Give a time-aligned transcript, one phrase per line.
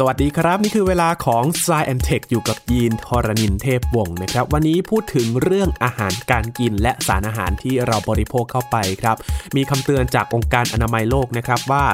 [0.00, 9.16] สวัสดีครับ นี่คือเวลาของ s ายแอนเทคอยู่กับยีนทรณินเทพวงศ์นะครับ วันนี้พูดถึงเรื่องอาหารการกินและสารอาหารที่เราบริโภคเข้าไปครับ
[9.56, 11.84] มีคำเตือนจากองค์การอนามัยโลกนะครับว่า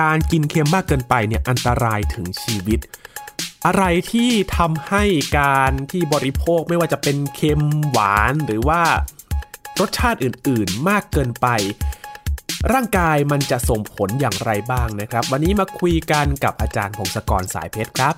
[0.00, 2.80] การกินเค็มมากเกินไปเนี่ยอันตรายถึงชีวิต
[3.66, 5.04] อะไรที่ทำให้
[5.38, 8.82] การที่บริโภคไม่ว่าจะเป็นเค็มหวานหรือว่า
[9.80, 11.46] รสชาติอื่น ๆ มากเกินไป
[12.72, 18.14] ร่างกายมันจะส่งผลอย่างไรบ้างนะครับ วันนี้มาคุยกันกับอาจารย์พงศกรสายเพชรครับ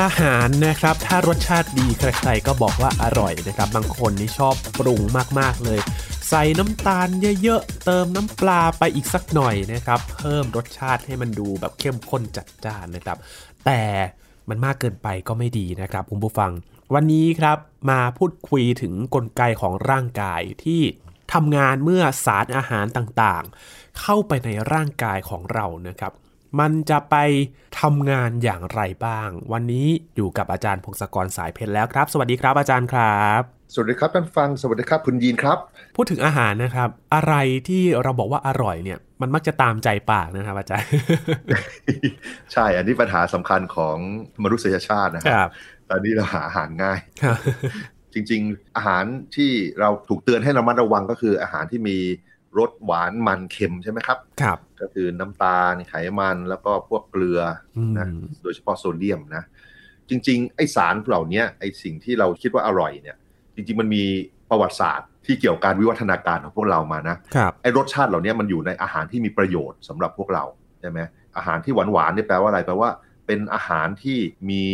[0.00, 5.00] อาหารนะครับถ้ารสชาติดีใครๆก็บอกว่าอร่อยนะครับ บางคนนี่ชอบปรุง
[5.38, 5.80] มากๆเลย
[6.32, 7.08] ใส่น้ำตาล
[7.42, 13.18] เยอะๆ เติมน้ำปลาไปอีกสักหน่อยนะครับ เพิ่มรสชาติให้มันดูแบบเข้มข้นจัดจ้านนะครับ
[13.64, 13.82] แต่
[14.48, 16.50] มันมากเกินไปก็ไม่ดีนะครับคุณผู้ฟัง
[16.94, 17.58] วันนี้ครับ
[17.90, 20.82] มาพูดคุยถึงกลไกของร่างกายที่
[21.32, 26.12] ทำงานเมื่อสารอาหารต่างๆ เข้าไปในร่างกายของเรานะครับ
[26.60, 27.16] มันจะไป
[27.80, 29.86] ทำงานอย่างไรบ้าง วันนี้
[30.16, 35.58] อยู่กับอาจารย์พงศกรสายเพชรแล้วครับ สวัสดีครับอาจารย์ครับ สวัสดีครับท่านฟังสวัสดีครับคุณยีนครับ
[35.96, 37.34] พูดถึงอาหารนะครับ อะไร
[37.68, 40.90] ที่เราบอกว่าอร่อยเนี่ย มันมักจะตามใจปากนะครับอาจารย์
[42.52, 43.96] ใช่อันนี้ปัญหาสำคัญของ
[44.42, 45.50] มนุษยชาตินะคครัรับ
[45.90, 47.38] ตอนนี้เราหาอาหารง่ายครับ
[48.14, 49.04] จริง ๆ อาหาร
[49.36, 51.98] ที่เราถูกเตือนให้ระมัดระวังก็คืออาหารที่มี
[52.58, 57.40] รสหวานมันเค็มใช่ไหมครับครับ ก็คือน้ำตาลไขมันแล้วก็พวกเกลือ
[57.76, 58.06] อมนะ
[58.42, 59.42] โดยเฉพาะโซเดียมนะ
[60.08, 63.16] จริง ๆ ไอสารเหล่านี้ไอสิ่งที่เราคิดว่าอร่อยเนี่ย
[63.54, 64.02] จริง ๆ มันมี
[64.50, 70.44] ประวัติศาสตร์ที่เกี่ยวกับการวิวัฒนาการของพวกเรามานะครับไอรสชาติเหล่านี้มันอยู่ในอาหารที่มีประโยชน์สำหรับพวกเรา
[70.80, 70.98] ใช่ไหม
[71.36, 72.90] อาหารที่หวานหวานๆเนี่ยแปลว่าอะไรแปลว่า
[73.26, 74.18] เป็นอาหารที่
[74.50, 74.64] มี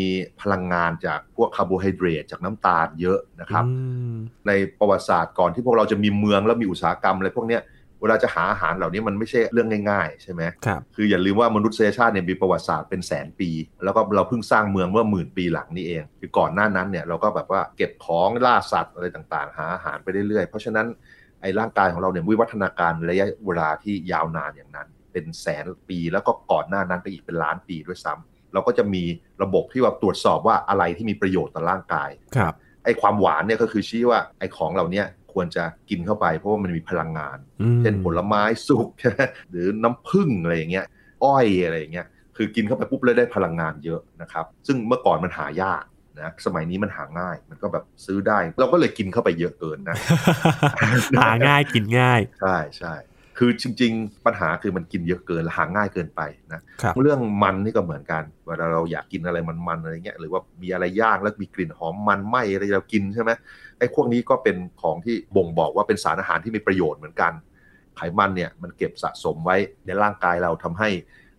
[0.41, 3.71] พลังงานจากพวกคาร์โบไฮเดรตจากน้ำตาลเยอะนะครับอื
[4.13, 4.15] ม
[4.47, 7.63] ในประวัติศาสตร์ก่อนที่พวกเราจะมีเมืองแล้วมีอุตสาหกรรมอะไรพวกเนี้ย
[8.01, 13.51] เวลาจะหาอาหารเหล่านี้มันไม่ใช่เรื่องง่ายๆ ใช่ไหมครับคืออย่าลืมว่ามนุษยชาติเนี่ยมีประวัติศาสตร์เป็นแสนปี
[13.85, 20.87] แล้วก็เราเพิ่งสร้างเมืองเมื่อหมื่นปีหลังนี้เอง คือก่อนหน้านั้นเนี่ยเราก็แบบว่าเก็บของล่าสัตว์อะไรต่างๆ หาอาหารไปเรื่อยๆ เพราะฉะนั้น
[21.43, 29.05] ไอ้ร่างกายของเราเนี่ยวิวัฒนาการระยะเวลาที่ยาวนานอย่างนั้น เป็นแสนปีแล้วก็ก่อนหน้านั้นไปอีกเป็นล้านปีด้วยซ้ำเราก็จะมี
[29.43, 32.55] ระบบที่ว่าตรวจสอบว่าอะไรที่มีประโยชน์ต่อร่างกายครับ
[32.85, 35.03] ไอ้ความหวานเนี่ยก็คือชี้ว่าไอ้ของเหล่านี้
[35.37, 38.89] ควรจะกินเข้าไป เพราะว่ามันมีพลังงานอืมเช่นผลไม้สุก
[39.51, 40.87] หรือน้ำผึ้งอะไรอย่างเงี้ย
[41.25, 45.85] อ้อยอะไรอย่างเงี้ยคือกินเข้าไปปุ๊บแล้วได้พลังงานเยอะนะครับ ซึ่งเมื่อก่อนมันหายาก
[46.21, 49.97] นะสมัยนี้มันหาง่าย มันก็แบบซื้อได้ เราก็เลยกินเข้าไปเยอะเกินนะ
[51.19, 52.95] หาง่ายกินง่าย ใช่ใช่
[53.39, 56.21] คือจริง ๆ ปัญหาคือมันกินเยอะเกินและหาง่ายเกินไป
[56.53, 63.31] นะครับเรื่องมันนี่ก็เหมือนกันเวลาเราอยากกินอะไรมันๆอะไรเงี้ยหรือว่ามีอะไรย่างแล้วมีกลิ่นหอมมันไหมอะไรเรากินใช่ไหม
[63.79, 67.33] ไอ้พวกนี้ก็เป็นของที่บ่งบอกว่าเป็นสารอาหารที่มีประโยชน์เหมือนกัน
[67.97, 70.89] ไขมันเนี่ยมันเก็บสะสมไว้ในร่างกายเราทำให้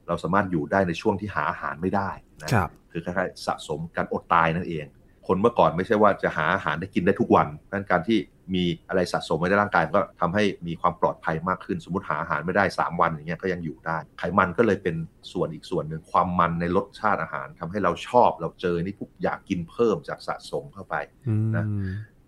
[0.08, 2.09] เราสามารถอยู่ได้ในช่วงที่หาอาหารไม่ได้
[2.44, 4.85] นะครับคือคล้ายๆสะสมการอดตายนั่นเอง
[5.27, 8.19] คนเมื่อก่อนไม่ใช่ว่าจะหาอาหารได้กินได้ทุกวันดังนั้นการที่
[8.55, 14.95] มีอะไรสะสมไว้ในร่างกายมันก็ทำให้มีความปลอดภัยมากขึ้น สมมติหาอาหารไม่ได้ 3 วันอย่างเงี้ยก็ยังอยู่ได้ ไขมันก็เลยเป็น
[15.31, 20.95] ส่วนอีกส่วนหนึ่งความมันในรสชาติอาหารทำให้เราชอบเราเจอนี่ปุ๊บอยากกินเพิ่มจากสะสมเข้าไป
[21.27, 21.66] อืมนะ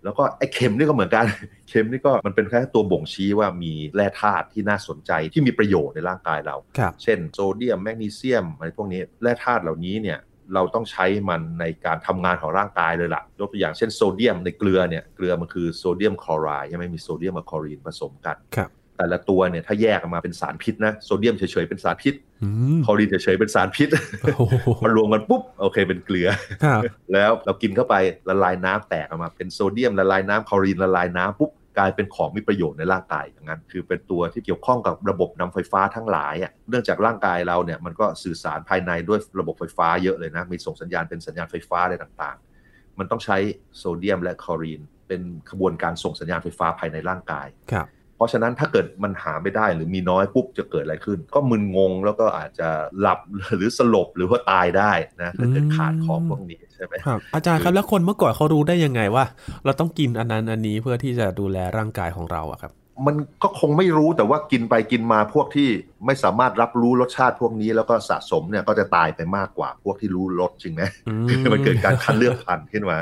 [0.03, 1.25] แล้วก็ไอ้เค็มนี่ก็เหมือนกัน
[1.69, 10.19] เค็มนี่ก็มันเป็นแค่ตัวบ่งชี้ว่ามีแร่ธาตุที่น่าสนใจที่มีประโยชน์ในร่างกายเราครับเช่นโซเดียมแมกนีเซียมอะไรพวกนี้แร่ธาตุเหล่านี้เนี่ย
[10.53, 23.89] เราต้องใช้มันในการทำงานของร่างกายเลยล่ะยกตัวอย่างเช่นโซเดียมในเกลือเนี่ยเกลือมันคือโซเดียมคลอไรด์ใช่ไหมมีโซเดียมกับคลอรีนผสมกันครับแต่ละตัวเนี่ยถ้าแยกออกมาเป็นสารพิษนะโซเดียมเฉยๆเป็นสารพิษอืมคลอรีนเฉยๆเป็นสารพิษ
[24.21, 24.41] โอ้โห
[24.81, 26.27] พอรวมกันปุ๊บโอเคเป็นเกลือ
[26.63, 26.81] ครับ
[27.13, 27.95] แล้วเรากินเข้าไป
[28.29, 43.37] ละลายน้ำแตกออกมาเป็นโซเดียมละลายน้ำคลอรีนละลายน้ำปุ๊บ กลายเป็นของมีประโยชน์ในร่างกายอย่างนั้น คือเป็นตัวที่เกี่ยวข้องกับระบบนำไฟฟ้าทั้งหลายอะเนื่องจากร่างกายเราเนี่ยมันก็สื่อสารภายในด้วยระบบไฟฟ้าเยอะเลยนะมีส่งสัญญาณเป็นสัญญาณไฟฟ้าอะไรต่างๆ มันต้องใช้
[43.77, 45.21] โซเดียมและคลอรีนเป็น
[45.51, 47.87] ขบวนการส่งสัญญาณไฟฟ้าภายในร่างกายครับ
[48.19, 52.69] เพราะฉะนั้นถ้าเกิดมันหาไม่ได้หรือมีน้อยปุ๊บจะเกิดอะไรขึ้น ก็มึนงงแล้วก็อาจจะ
[52.99, 53.19] หลับ
[53.55, 59.23] หรือสลบหรือว่าตายได้นะถ้าเกิดขาดของพวกนี้ใช่ไหมครับอาจารย์ครับแล้วคนเมื่อก่อนเขารู้ได้ยังไงว่า
[59.65, 62.71] เราต้องกินอันนั้นอันนี้เพื่อที่จะดูแลร่างกายของเราอะครับ
[63.07, 65.69] มันก็คงไม่รู้แต่ว่ากินไปกินมาพวกที่
[66.05, 71.13] ไม่สามารถรับรู้รสชาติพวกนี้แล้วก็สะสมเนี่ยก็จะตายไปมากกว่าพวกที่รู้รสจริงไหมอื
[71.53, 72.97] มันเกิดการคัดเลือกพันธุ์ขึ้นมา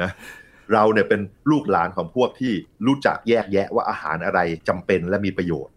[0.00, 0.10] นะ
[0.72, 1.20] เราเนี่ยเป็น
[1.50, 2.52] ลูกหลานของพวกที่
[2.86, 5.72] รู้จักแยกแยะว่าอาหารอะไรจำเป็นและมีประโยชน์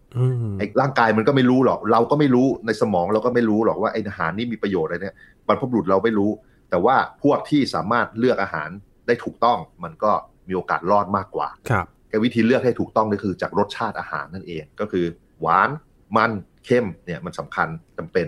[0.58, 5.16] ไอ้ร่างกายมันก็ไม่รู้หรอก เราก็ไม่รู้ในสมองเราก็ไม่รู้หรอกว่าไอ้อาหารนี่มีประโยชน์อะไรเนี่ย
[5.48, 6.32] บรรพบุรุษเราไม่รู้
[6.70, 8.70] แต่ว่าพวกที่สามารถเลือกอาหาร
[9.08, 10.12] ได้ถูกต้องมันก็
[10.48, 11.86] มีโอกาสรอดมากกว่าครับ
[12.24, 15.06] วิธีเลือกให้ถูกต้องก็คือจากรสชาติอาหารนั่นเองก็คือ
[15.42, 15.70] หวาน
[16.18, 16.32] มัน
[16.66, 17.68] เข้มเนี่ยมันสำคัญ
[17.98, 18.28] จำเป็น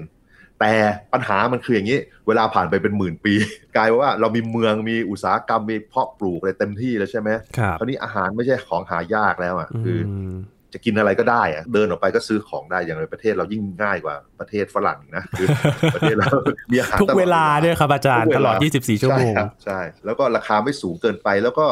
[0.59, 0.73] แต่
[1.13, 3.33] ปัญหามันคืออย่างนี้ เวลาผ่านไปเป็นหมื่นปี
[3.75, 9.99] กลายว่าเรามีเมืองมีอุตสาหกรรมมีเพาะปลูกอะไรเต็มที่แล้วใช่ไหมครับคราวนี้อาหารไม่ใช่ของหายากแล้วอะคือ
[10.73, 15.47] จะกินอะไรก็ได้อะเดินออกไปก็ซื้อของได้อย่างในประเทศเรายิ่งง่ายกว่าประเทศฝรั่งนะคือ
[15.95, 16.27] ประเทศเรา
[16.71, 19.33] มีอาหารทุกเวลาเนี่ยครับอาจารย์ตลอด 24 ชั่วโมง
[19.65, 21.65] ใช่ แล้วก็ราคาไม่สูงเกินไปแล้วก็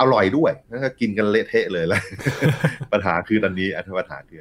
[0.00, 2.02] อร่อยด้วยแล้วก็กินกันเละเทะเลยแล้ว
[2.92, 4.40] ปัญหาคืออันนี้อันปัญหาคือ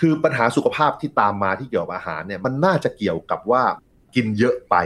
[0.00, 3.62] คือปัญหาสุขภาพที่ตามมาที่เกี่ยวกับอาหารเนี่ยมันน่าจะเกี่ยวกับว่า
[4.14, 4.76] กินเยอะไป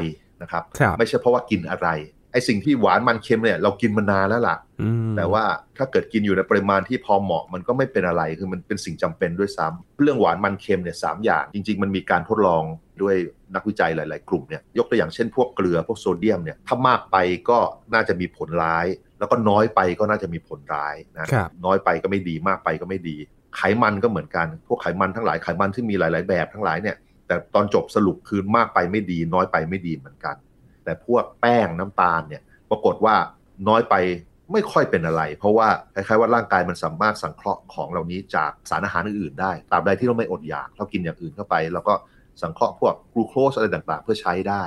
[0.42, 0.62] นะครับ
[0.98, 1.88] ไม่ใช่เพราะว่ากินอะไร
[2.32, 4.56] ไอสิ่งที่หวานมันเค็มเนี่ยเรากินมานานแล้วล่ะ
[5.16, 5.44] แต่ว่า
[5.76, 12.62] ถ้าเกิดกินอยู่ในปริมาณที่พอเหมาะมันก็ไม่เป็นอะไรคือมันเป็นสิ่งจำเป็นด้วยซ้ำเรื่องหวานมันเค็มเนี่ยสามอย่าง จริง ๆ มันมีการทดลอง
[13.02, 13.16] ด้วย
[13.54, 17.16] นักวิจัยหลาย ๆ กลุ่มเนี่ยยกตัวอย่างเช่นพวกเกลือพวกโซเดียมเนี่ยถ้ามากไป
[17.48, 17.58] ก็
[17.94, 18.86] น่าจะมีผลร้าย
[19.18, 21.26] แล้วก็น้อยไปก็น่าจะมีผลร้ายนะ
[21.64, 23.16] น้อยไปก็ไม่ดีมากไปก็ไม่ดี
[23.56, 26.96] ไขมันก็เหมือนกัน พวกไขมันทั้งหลายไขมันที่มีหลาย ๆ แบบทั้งหลายเนี่ย
[27.26, 30.36] แต่ตอนจบสรุปคือมากไปไม่ดีน้อยไปไม่ดีเหมือนกัน
[30.84, 33.14] แต่พวกแป้งน้ำตาลเนี่ยปรากฏว่า
[33.68, 33.94] น้อยไป
[34.52, 41.94] ไม่ค่อยเป็นอะไร เพราะว่าคล้ายๆว่าร่างกายมันสามารถสังเคราะห์ของเหล่านี้จากสารอาหารอื่นๆได้ตราบใดที่เราไม่อดอยากเรากินอย่างอื่นเข้าไป แล้วก็
[42.42, 44.62] สังเคราะห์พวกกลูโคสอะไรต่างๆ เพื่อใช้ได้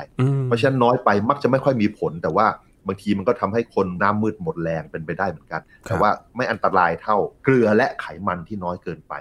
[0.46, 2.48] เพราะฉะนั้นน้อยไปมักจะไม่ค่อยมีผลแต่ว่า
[2.88, 9.14] บางทีมันก็ทำให้คนน้ำมืดหมดแรงเป็นไปได้เหมือนกัน แต่ว่าไม่อันตรายเท่าเกลือและไขมันที่น้อยเกินไป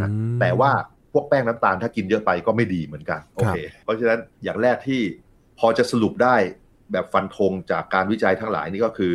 [0.00, 0.08] นะ
[0.40, 0.70] แต่ว่า
[1.12, 5.00] พวกแป้งน้ำตาลถ้ากินเยอะไปก็ไม่ดีเหมือนกันโอเคเพราะฉะนั้นอย่างแรกที่
[5.58, 6.36] พอจะสรุปได้
[6.92, 9.12] แบบฟันธงจากการวิจัยทั้งหลายนี่ก็คือ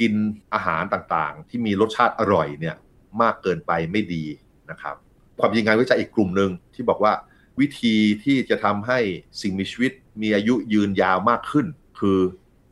[0.00, 0.12] กิน
[0.54, 2.76] อาหารต่างๆ ที่มีรสชาติอร่อยเนี่ย
[3.22, 4.24] มากเกินไปไม่ดี
[4.70, 4.96] นะครับ
[5.40, 7.12] ความจริงงานวิจัยอีกกลุ่มหนึ่งที่บอกว่า
[7.60, 8.98] วิธีที่จะทำให้
[9.42, 9.92] สิ่งมีชีวิต
[10.22, 11.66] มีอายุยืนยาวมากขึ้น
[12.00, 12.18] คือ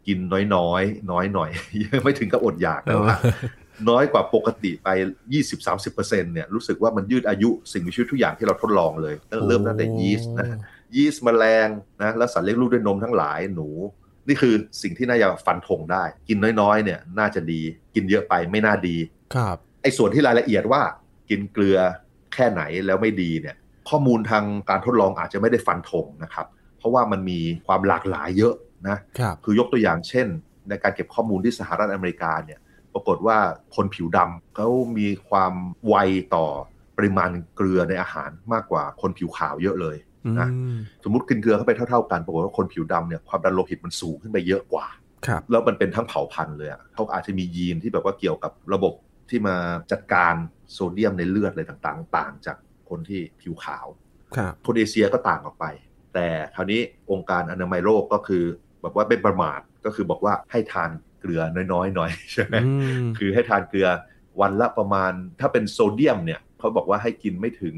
[0.09, 0.19] กิน
[0.57, 1.51] น้อยๆน้อยหน่อย
[2.05, 3.19] ไม่ถึงกับอดอยากนะ
[3.89, 4.89] น้อยกว่าปกติไป
[5.43, 9.15] 20-30%เนี่ยรู้สึกว่ามันยืดอายุสิ่งมีชีวิตทุกอย่างที่เราทดลองเลย
[9.47, 10.59] เริ่มตั้งแต่ยีสต์นะ
[10.95, 11.69] ยีสต์แมลง
[12.03, 13.69] นะแล้วสัตว์เลี้ยงลูกด้วยนมทั้งหลายหนู
[14.29, 17.61] นี่คือสิ่งที่น่าจะฟันธงได้ กินน้อยๆ เนี่ยน่าจะดี
[17.95, 18.97] กินเยอะไปไม่น่าดี
[19.35, 20.83] ครับไอ้ส่วนที่รายละเอียดว่า
[21.31, 21.79] กินเกลือ
[22.35, 23.57] แค่ไหนแล้วไม่ดีเนี่ย
[23.89, 26.47] ข้อมูลทางการทดลองอาจจะไม่ได้ฟันธงนะครับ
[26.79, 28.55] เพราะว่ามันมีความหลากหลายเยอะ
[28.89, 30.27] นะครับคือยกตัวอย่างเช่น
[30.69, 32.61] ในการเก็บข้อมูลที่สหรัฐอเมริกาเนี่ย
[32.95, 33.39] ปรากฏว่า
[33.77, 35.53] คนผิวดำเขามีความ
[35.89, 35.95] ไว
[36.35, 36.47] ต่อ
[36.97, 39.97] ปริมาณเกลือในอาหารมากกว่าคนผิวขาวเยอะเลย
[40.39, 40.49] นะ
[41.05, 44.87] สมมติกินเกลือเข้าไปเท่าๆกันปรากฏว่าคนผิวดำเนี่ยความดันโลหิตมันสูงขึ้นไปเยอะกว่า
[45.51, 48.93] แล้วมันเป็นทั้งเผ่าพันธุ์เลยอะเขาอาจจะมียีนที่แบบว่าเกี่ยวกับระบบ
[49.31, 49.57] ที่มา
[49.93, 50.35] จัดการ
[50.73, 52.57] โซเดียมในเลือดอะไรต่างๆ ต่างจาก
[52.89, 53.87] คนที่ผิวขาว
[54.67, 55.67] คนเอเชียก็ต่างออกไป
[56.15, 58.45] แต่คราวนี้องค์การอนามัยโลกก็คือ
[58.83, 60.91] แบบว่าเป็นประมาทก็คือบอกว่าให้ทาน
[61.21, 61.41] เกลือ
[61.73, 62.57] น้อยๆหน่อยใช่ไหม
[63.19, 63.89] คือให้ทานเกลือ
[64.41, 67.77] วันละประมาณถ้าเป็นโซเดียมเนี่ยเขาบอกว่าให้กินไม่ถึง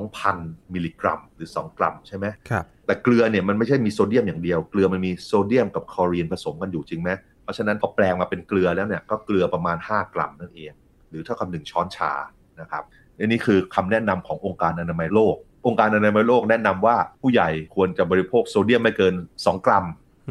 [0.00, 7.10] 2,000 มิลลิกรัม หรือ 2 กรัมใช่ไหมครับแต่เกลือเนี่ยมันไม่ใช่มีโซเดียมอย่างเดียว เกลือมันมีโซเดียมกับคลอรีนผสมกันอยู่จริงไหม
[7.42, 10.72] เพราะฉะนั้นพอแปลงมาเป็นเกลือแล้วเนี่ยก็เกลือประมาณ 5 กรัมนั่นเอง
[11.10, 12.12] หรือเท่ากับหนึ่งช้อนชา
[12.60, 12.84] นะครับ
[13.26, 15.36] นี่คือคำแนะนำขององค์การอนามัยโลก
[15.66, 19.14] องค์การอนามัยโลกแนะนำว่าผู้ใหญ่ควรจะบริโภคโซเดียมไม่เกิน
[19.44, 19.84] 2 กรัม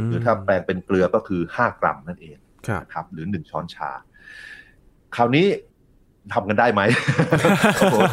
[0.08, 2.38] หรือถ้าแปลงเป็นเกลือก็คือ5กรัมนั่นเอง
[2.94, 3.90] ครับ หรือ1ช้อนชา
[5.16, 5.48] คราวนี้
[6.34, 6.82] ทำกันได้ไหม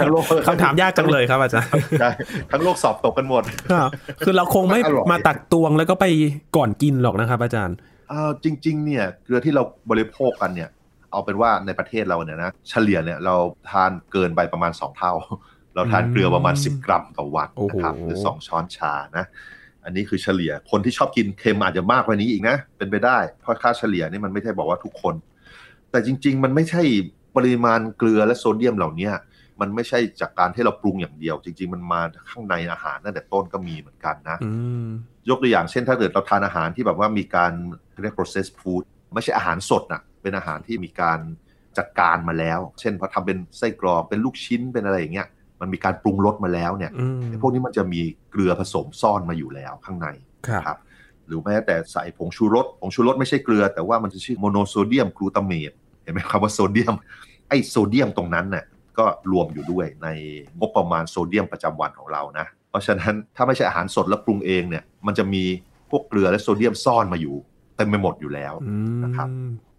[0.01, 2.11] ทั้งโลกคำถามยากจังเลยครับอาจารย์ใช่
[2.51, 3.43] ทั้งโลกสอบตกกันหมด
[4.25, 6.07] คือเราคงไม่มาตักตวงแล้วก็ไป
[6.57, 7.77] ก่อนกินหรอกนะครับ อาจารย์
[8.45, 10.71] จริง ๆ เนี่ยเกลือที่เราบริโภคกันเนี่ย
[11.11, 13.37] เอาเป็นว่าในประเทศเราเนี่ยนะเฉลี่ยเนี่ยเรา
[13.71, 15.13] ทานเกินไปประมาณสองเท่า
[15.75, 19.25] เราทานเกลือประมาณสิบกรัมต่อวันนะครับหรือสองช้อนชานะ
[19.87, 25.15] อันนี้คือเฉลี่ยคนที่ชอบกินเค็มอาจจะมากกว่านี้อีกนะ เป็นไปได้ เพราะค่าเฉลี่ยนี่มันไม่ใช่บอกว่าทุกคน
[25.91, 26.83] แต่จริง ๆ มันไม่ใช่
[27.37, 29.11] ปริมาณเกลือและโซเดียมเหล่านี้
[29.61, 32.01] มันไม่ใช่จากการที่เราปรุงอย่างเดียว จริง ๆ มันมา
[32.31, 34.39] ข้างในอาหารตั้งแต่ต้นก็มีเหมือนกันนะ
[35.29, 37.53] ยกตัวอย่างเช่นถ้าเกิดเราทานอาหารที่แบบว่ามีการ
[38.03, 38.83] เรียก processed food
[39.15, 41.19] ไม่ใช่อาหารสดนะเป็นอาหารที่มีการ
[41.79, 45.29] จัดการมาแล้ว เช่นพอทำเป็นไส้กรอกเป็นลูกชิ้นเป็นอะไรอย่างเงี้ย
[45.61, 46.93] มันมีการปรุงรสมาแล้วเนี่ย
[47.41, 50.09] พวกนี้มันจะมีเกลือผสมซ่อนมาอยู่แล้วข้างใน
[50.67, 50.79] ครับ
[51.27, 55.73] หรือแม้แต่ใส่ผงชูรสผงชูรสไม่ใช่เกลือ แต่ว่ามันจะชื่อโมโนโซเดียมกลูตาเมต
[56.03, 56.95] เห็นไหมคำว่าโซเดียม
[57.49, 58.65] ไอ้โซเดียมตรงนั้นเนี่ย
[58.99, 60.09] ก็รวมอยู่ด้วยใน
[60.59, 65.43] งบประมาณโซเดียมประจำวันของเรานะเพราะฉะนั้นถ้าไม่ใช่อาหารสดแล้วปรุงเองเนี่ยมันจะมี
[65.91, 67.37] พวกเกลือและโซเดียมซ่อนมาอยู่
[67.77, 68.55] เต็มไปหมดอยู่แล้ว
[69.05, 69.29] นะครับ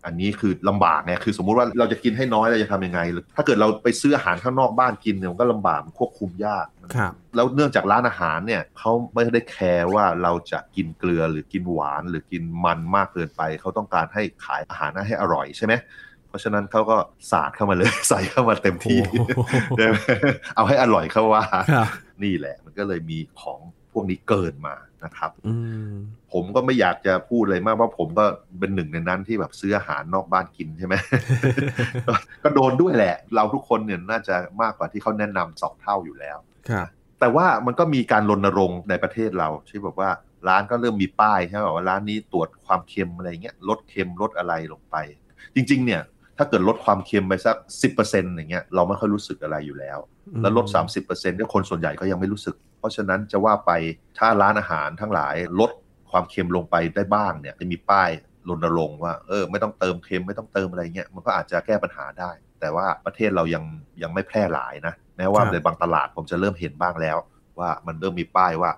[0.07, 2.99] อันนี้คือลำบากไงคือสมมุติว่าเราจะกินให้น้อยเราจะทำยังไง
[3.35, 15.73] ถ้าเกิดเราไปซื้ออาหารข้างนอกบ้านกินเนี่ยมันก็ลำบากควบคุมยากครับแล้วเนื่องจากร้านอาหารเนี่ยเขาไม่ได้แคร์ว่าเราจะกินเกลือหรือกินหวานหรือกินมันมากเกินไป เขาต้องการให้ขายอาหารให้อร่อยใช่ไหม
[16.27, 16.97] เพราะฉะนั้นเขาก็
[17.31, 18.99] สาดเข้ามาเลยใส่เข้ามาเต็มที่
[20.55, 21.43] เอาให้อร่อยเข้าว่า
[22.23, 25.32] นี่แหละมันก็เลยมีของพ วกนี้เกินมานะครับ
[26.34, 28.25] ผมก็ไม่อยากจะพูดเลยมากว่าผมก็
[28.60, 30.96] เป็นหนึ่งในนั้นที่แบบซื้ออาหารนอกบ้านกินใช่ไหม
[32.44, 36.38] ก็โดนด้วยแหละ เราทุกคนเนี่ยน่าจะมากกว่าที่เขาแนะนำสองเท่าอยู่แล้ว
[37.20, 40.10] แต่ว่ามันก็มีการรณรงค์ในประเทศเราที่บอกว่า
[40.48, 44.96] ร้านก็เริ่มมีป้ายใช่ไหมว่าร้านนี้ตรวจความเค็มอะไรเงี้ยลดเค็มลดอะไรลงไป
[45.56, 46.01] จริง ๆ เนี่ย
[46.38, 49.98] ถ้าเกิดลดความเค็มไปสักสิบเปอร์เซ็นต์อย่างเงี้ยเราไม่ค่อยรู้สึกอะไรอยู่แล้ว
[50.42, 53.72] แล้วลดสามสิบเปอร์เซ็นต์ก็คนส่วนใหญ่ก็ยังไม่รู้สึก เพราะฉะนั้นจะว่าไป
[54.17, 55.72] ถ้าร้านอาหารทั้งหลายลด
[56.12, 58.10] ความเค็มลงไปได้บ้างเนี่ยจะมีป้าย
[58.50, 63.63] รณรงค์ว่าเออไม่ต้องเติมเค็มไม่ต้องเติมอะไรเงี้ยมันก็อาจจะแก้ปัญหาได้ แต่ว่าประเทศเรายัง
[64.01, 67.17] ยังไม่แพร่หลายนะแม้ว่าในบางตลาดผมจะเริ่มเห็นบ้างแล้ว
[67.60, 68.72] ว่ามันเริ่มมีป้ายว่า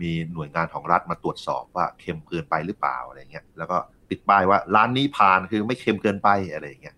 [0.00, 3.76] มีหน่วยงานของรัฐมาตรวจสอบว่าเค็มเกินไปหรือเปล่าอะไรเงี้ยแล้วก็
[4.10, 6.96] ติดป้ายว่าร้านนี้ผ่านคือไม่เค็มเกินไปอะไรเงี้ย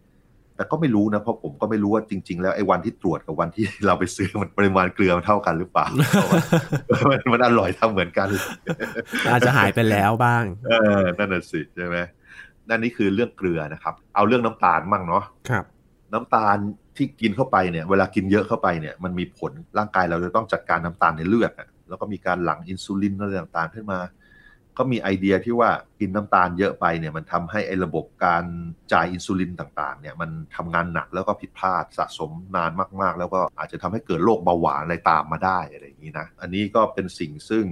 [0.57, 5.87] แต่ก็ไม่รู้นะเพราะผมก็ไม่รู้ว่าจริง ๆ แล้วไอ้วันที่ตรวจกับวันที่เราไปซื้อมันปริมาณเกลือมันเท่ากันหรือเปล่า
[7.11, 8.29] มันมันอร่อยทำเหมือนกัน
[9.33, 11.97] อาจจะหายไปแล้วบ้าง เออนั่นน่ะสิใช่ไหม
[12.69, 15.65] นั่นนี่คือเรื่องเกลือนะครับ เอาเรื่องน้ำตาลมั่งเนาะครับ
[16.13, 16.57] น้ำตาล
[16.97, 21.53] ที่กินเข้าไปเนี่ย เวลากินเยอะเข้าไปเนี่ย มันมีผลร่างกายเราจะต้องจัดการน้ำตาลในเลือด
[21.89, 23.99] แล้วก็มีการหลั่งอินซูลินอะไรต่างๆขึ้นมา
[24.79, 28.45] ก็มีไอเดียที่ว่ากินน้ำตาลเยอะไปเนี่ยมันทำให้ไอ้ระบบการ
[28.93, 37.65] จ่ายอินซูลินต่างๆเนี่ยมันทำงานหนักแล้วก็ผิดพลาดสะสมนานมากๆ แล้วก็อาจจะทำให้เกิดโรคเบาหวานอะไรตามมาได้อะไรอย่างนี้นะอันนี้ก็เป็นสิ่งซึ่ง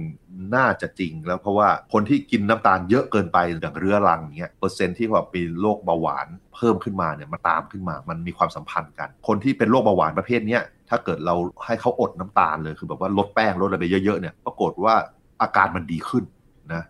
[0.55, 14.95] น่าจะจริงแล้วเพราะว่าคนที่กินน้ำตาลเยอะเกินไปอย่างเรื้อรังเนี่ยเปอร์เซ็นต์ที่ว่ามีโรคเบาหวานเพิ่มขึ้นมาเนี่ยมาตามขึ้นมา มันมีความสัมพันธ์กัน คนที่เป็นโรคเบาหวานประเภทนี้ถ้าเกิดเราให้เขาอดน้ำตาลเลยคือแบบว่าลดแป้งลดอะไรไปเยอะๆเนี่ยปรากฏว่า
[15.41, 16.23] อาการมันดีขึ้น
[16.73, 16.83] นะ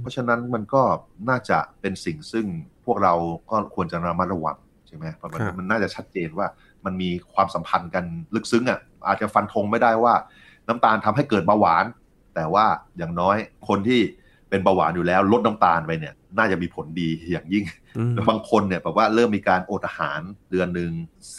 [0.00, 0.82] เพราะฉะนั้นมันก็
[1.28, 2.46] น่าจะเป็นสิ่งซึ่ง
[2.84, 3.14] พวกเรา
[3.50, 6.46] ก็ควรจะระมัดระวังใช่ไหมเพราะมันมันน่าจะชัดเจนว่า
[6.84, 8.04] มันมีความสัมพันธ์กัน
[8.34, 10.14] ลึกซึ้งอะอาจจะฟันธงไม่ได้ว่า
[10.68, 11.84] น้ำตาลทำให้เกิดเบาหวาน
[12.34, 12.66] แต่ว่า
[12.98, 13.36] อย่างน้อย
[13.68, 14.00] คนที่
[14.48, 17.64] เป็นเบาหวานอยู่แล้วลดน้ำตาลไปเนี่ย น่าจะมีผลดีอย่างยิ่ง
[18.28, 20.90] บางคนเนี่ยแบบว่าเริ่มมีการอดอาหารเดือนหนึ่ง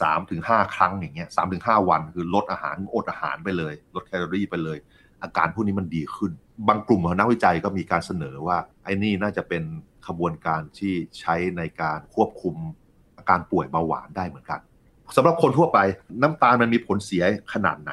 [0.01, 4.77] สามถึงห้าครั้งอย่างเงี้ยสามถึงห้าวันคือลดอาหารอดอาหารไปเลย ลดแคลอรี่ไปเลย
[5.23, 6.31] อาการพวกนี้มันดีขึ้น
[6.67, 9.63] บางกลุ่มของนักวิจัยก็มีการเสนอว่า ไอ้นี่น่าจะเป็น
[10.07, 12.55] ขบวนการที่ใช้ในการควบคุม
[13.17, 14.59] อาการป่วยเบาหวานได้เหมือนกัน
[15.15, 15.79] สำหรับคนทั่วไป
[16.21, 17.91] น้ำตาลมันมีผลเสียขนาดไหน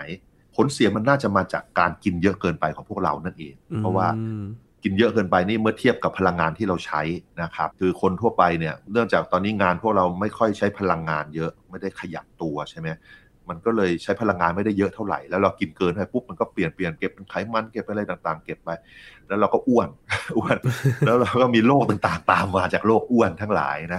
[0.57, 4.09] ผลเสียมันน่าจะมาจากการกินเยอะเกินไปของพวกเรานั่นเอง เพราะว่า
[4.83, 7.03] กินเยอะเกินไปนี่เมื่อเทียบกับพลังงานที่เราใช้
[7.43, 12.89] นะครับคือคนทั่วไปเนี่ยเนื่องจากตอนนี้งานพวกเราไม่ค่อยใช้พลังงานเยอะไม่ได้ขยับตัวใช่ไหม
[13.51, 18.71] มันก็เลยใช้พลังงานไม่ได้เยอะเท่าไหร่ แล้วเรากินเกินไปปุ๊บมันก็เปลี่ยนเปลี่ยนเก็บเป็นไขมันเก็บอะไรต่างๆ เก็บไป
[19.29, 19.89] แล้วเราก็อ้วน
[20.39, 20.57] อ้วน
[21.07, 23.99] แล้วเราก็มีโรคต่างๆ ตามมาจากโรคอ้วนทั้งหลายนะ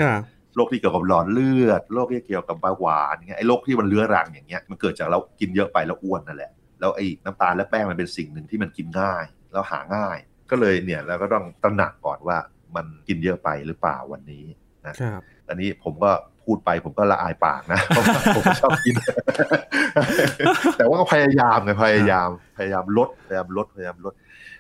[0.55, 10.17] โรคที่เกี่ยวกับหลอดเลือดโรคที่เกี่ยวกับเบาหวานเงี้ยไอ้โรคที่มันเรื้อรังอย่างเงี้ยมันเกิดจากเรากินเยอะไปแล้วอ้วนนั่นแหละแล้วไอ้น้ำตาลและแป้งมันเป็นสิ่งหนึ่งที่มันกินง่ายแล้วหาง่าย
[10.50, 12.38] ก็เลยเนี่ยเราก็ต้องตระหนักก่อนว่า
[12.75, 14.46] มันกินเยอะไปหรือเปล่าวันนี้
[14.88, 16.12] นะครับอันนี้ผมก็
[16.45, 18.95] พูดไปผมก็ละอายปากนะเพราะว่าผมชอบกิน
[20.77, 24.13] แต่ว่าพยายามไงพยายามพยายามลดพยายามลดพยายามลด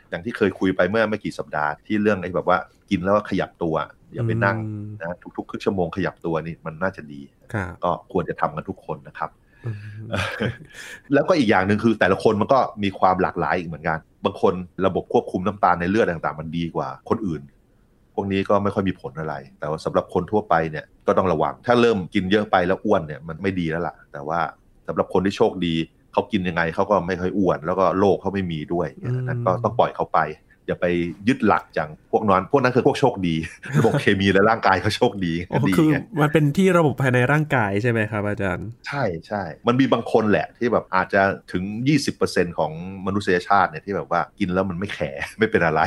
[0.09, 2.57] อย่างที่เคยคุยไปเมื่อไม่กี่สัปดาห์ที่เรื่องไอ้แบบว่า
[2.89, 3.75] กินแล้วขยับตัว
[4.13, 4.57] อย่าไปนั่ง
[4.99, 7.21] นะทุกๆครึ่งชั่วโมงขยับตัวนี่มันน่าจะดี
[7.83, 9.29] ก็ควรจะทำกันทุกคนนะครับ
[11.13, 14.53] แล้วก็อีกอย่างหนึ่งคือแต่ละคนมันก็มีความหลากหลายอีกเหมือนกัน บางคน
[14.85, 17.41] ระบบควบคุมน้ำตาลในเลือดต่าง ๆ มันดีกว่าคนอื่น
[18.13, 24.39] พวกนี้ก็ไม่ค่อยมีผลอะไร แต่ว่าสำหรับคนทั่วไปเนี่ยก็ต้องระวัง ถ้าเริ่มกินเยอะไปแล้วอ้วนเนี่ยมันไม่ดีแล้วล่ะ แต่ว่า
[24.87, 25.75] สำหรับคนที่โชคดี
[26.13, 28.87] เขากินยังไงเขาก็ไม่ค่อยอ้วน แล้วก็โรคเขาไม่มีด้วย
[29.27, 30.19] นั้นก็ต้องปล่อยเขาไป
[30.71, 30.89] อย่าไป
[31.27, 33.35] ยึดหลักจากพวกนั้นพวกนั้นคือพวกโชคดี
[33.77, 35.33] ระบบเคมีและร่างกายเขาโชคดี
[35.69, 35.89] ดีคือ
[36.21, 41.63] มันเป็นที่ระบบภายในร่างกายใช่ไหมครับอาจารย์ ใช่ใช่มันมีบางคนแหละที่แบบอาจจะถึง
[42.11, 42.71] 20%ของ
[43.05, 45.81] มนุษยชาติเนี่ยที่แบบว่ากินแล้วมันไม่แข็ไม่เป็นอะไร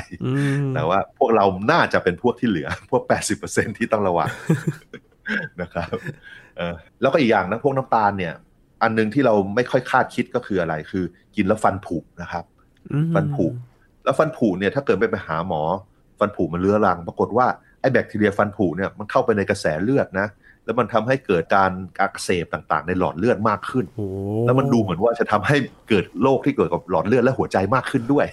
[0.74, 3.02] แต่ว่าพวกเราน่าจะเป็นพวกที่เหลือ พวก
[3.40, 4.30] 80%ที่ต้องระวัง
[5.60, 5.88] นะครับ
[7.00, 8.34] แล้วก็อีกอย่างนะพวกน้ำตาลเนี่ย
[8.82, 11.04] อันนึงที่เราไม่ค่อยคาดคิดก็คืออะไร คือ
[11.36, 12.44] กินแล้วฟันผุนะครับ
[13.14, 13.46] ฟันผุ
[14.04, 15.62] แล้วฟันผุเนี่ยถ้าเกิดไปไปหาหมอ
[16.18, 17.46] ฟันผุมันเรื้อรัง ปรากฏว่า
[17.80, 20.28] ไอ้แบคทีเรียฟันผุเนี่ยมันเข้าไปในกระแสเลือดนะ
[20.64, 21.70] แล้วมันทำให้เกิดการ
[22.00, 23.84] อักเสบต่างๆ ในหลอดเลือดมากขึ้น
[24.46, 25.56] แล้วมันดูเหมือนว่าจะทำให้
[25.88, 28.26] เกิดโรคที่เกิดกับหลอดเลือดและหัวใจมากขึ้นด้วย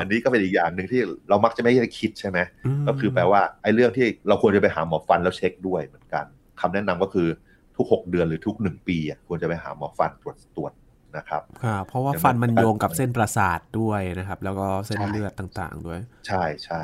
[0.00, 2.38] อันนี้ก็เป็นอีกอย่างหนึ่งที่เรามักจะไม่ได้คิดใช่ไหม
[2.86, 6.24] ก็คือแปลว่าไอ้เรื่องที่เราควรจะไปหาหมอฟันแล้วเช็คด้วยเหมือนกัน
[6.60, 7.28] คำแนะนำก็คือ
[7.76, 10.72] ทุก 6 เดือนหรือทุก 1 ปีควรจะไปหาหมอฟันตรวจตรวจ
[11.16, 11.42] นะครับ
[11.86, 16.80] เพราะว่าฟันมันโยงกับเส้นประสาทด้วยนะครับ แล้วก็เส้นเลือดต่างๆ ด้วย ใช่ใช่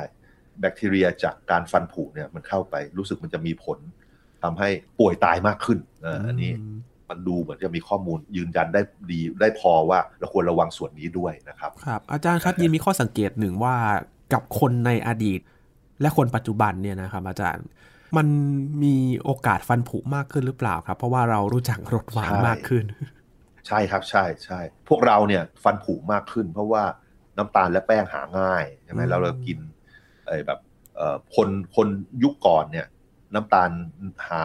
[0.59, 3.79] แบคทีเรียจากการฟันผุเนี่ยมันเข้าไปรู้สึกมันจะมีผล
[4.43, 5.79] ทำให้ป่วยตายมากขึ้น
[6.27, 6.51] อันนี้
[7.09, 13.75] มันดูเหมือนจะมีข้อมูลยืนยันได้ดีได้พอว่าเราควรระวังส่วนนี้ด้วยนะครับ ครับ อาจารย์ครับยินมีข้อสังเกตหนึ่งว่า
[14.33, 15.39] กับคนในอดีต
[16.01, 17.65] และคนปัจจุบันเนี่ยนะครับ อาจารย์
[18.17, 18.27] มัน
[18.83, 22.83] มีโอกาสฟันผุมากขึ้นหรือเปล่าครับ เพราะว่าเรารู้จักรสหวานมากขึ้น
[23.67, 26.83] ใช่ครับใช่ใช่พวกเราเนี่ยฟันผุมากขึ้น เพราะว่า
[27.37, 29.57] น้ำตาลและแป้งหาง่ายใช่ไหมแล้วเรากิน
[30.27, 30.59] ไอ้แบบ
[31.35, 31.87] คนคน
[32.23, 32.87] ยุคก่อนเนี่ย
[33.33, 33.69] น้ำตาล
[34.27, 34.41] หา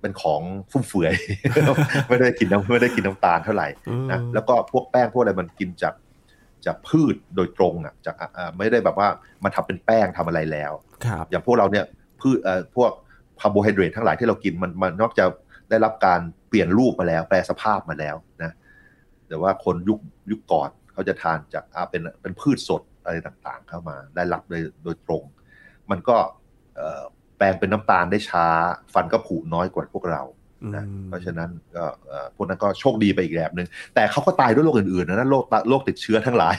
[0.00, 1.14] เป็นของฟุ่มเฟือย
[2.08, 3.68] ไม่ได้กินน้ำไม่ได้กินน้ำตาลเท่าไหร่
[4.12, 5.94] นะแล้วก็พวกแป้งพวกอะไรมันกินจาก
[6.66, 8.16] จากพืชโดยตรงอะจาก
[8.58, 9.08] ไม่ได้แบบว่า
[9.44, 10.72] มันทำเป็นแป้งทำอะไรแล้ว
[11.30, 11.84] อย่างพวกเราเนี่ย
[12.20, 12.38] พืช
[12.76, 12.90] พวก
[13.40, 15.28] คาร์โบไฮเดรตทั้งหลายที่เรากินมันมันนอกจาก
[15.70, 18.52] ได้รับการเปลี่ยนรูปมาแล้ว แปลสภาพมาแล้วนะ
[19.28, 19.98] แต่ว่าคนยุค
[20.30, 25.22] ยุคก่อนเขาจะทานจากเป็นเป็นพืชสดอะไรต่างๆ เข้ามา ได้รับโดยโดยตรง
[25.90, 26.16] มันก็
[27.36, 28.46] แปลงเป็นน้ำตาลได้ช้า
[28.94, 30.22] ฟันก็ผุน้อยกว่าพวกเรา
[30.76, 31.84] นะเพราะฉะนั้นก็
[32.34, 36.56] พวกนั้นก็โชคดีไปอีกแบบหนึ่งแต่เขาก็ตายด้วยโรคอื่นๆนะโรคโรคติดเชื้อทั้งหลาย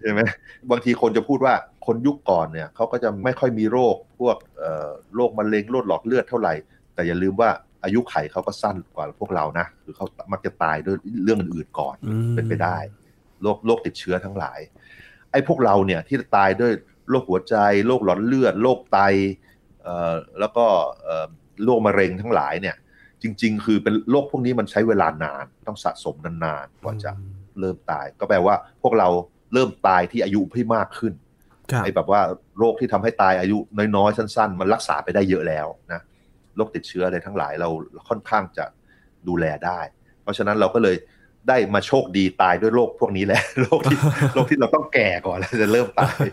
[0.00, 0.20] ใช่ไหม
[0.70, 1.54] บางทีคนจะพูดว่า
[1.86, 4.36] คนยุคก่อนเนี่ยเขาก็จะไม่ค่อยมีโรคพวก
[5.14, 6.54] โรคมะเร็งโรคหลอดเลือดเท่าไหร่
[6.94, 7.50] แต่อย่าลืมว่า
[7.84, 11.96] อายุไขเขาก็สั้นกว่าพวกเรานะคือเขามักจะตายด้วยเรื่องอื่นๆก่อน
[12.34, 12.78] เป็นไปได้
[13.42, 14.58] โรคโรคติดเชื้อทั้งหลาย
[15.32, 16.72] ไอ้พวกเราเนี่ยที่ตายด้วย
[17.10, 18.98] โรคหัวใจโรคหลอดเลือดโรคไต
[20.40, 20.66] แล้วก็
[21.64, 22.76] โรคมะเร็งทั้งหลายเนี่ย
[23.22, 27.10] จริง ๆ คือเป็นโรคพวกนี้มันใช้เวลานานต้องสะสมนานๆกว่าจะ
[27.60, 29.08] เริ่มตาย ก็แปลว่าพวกเรา
[29.52, 31.12] เริ่มตายที่อายุที่มากขึ้น
[31.84, 32.20] ไอ้แบบว่า
[32.58, 33.58] โรคที่ทำให้ตายอายุ
[33.96, 36.00] น้อยๆสั้น ๆ มันรักษาไปได้เยอะแล้วนะ
[36.56, 37.68] โรคติดเชื้ออะไรทั้งหลายเรา
[38.08, 38.64] ค่อนข้างจะ
[39.28, 39.80] ดูแลได้
[40.22, 40.96] เพราะฉะนั้นเราก็เลย
[41.48, 43.98] ได้มาโชคดีตายด้วยโรคพวกนี้แหละโรคที่
[44.34, 46.24] โรคที่เราต้องแก่ก่อนแล้วจะเริ่มตาย